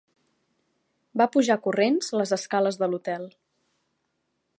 Va 1.21 1.27
pujar 1.35 1.57
corrents 1.67 2.09
les 2.21 2.33
escales 2.39 2.79
de 2.85 2.89
l'hotel. 2.95 3.29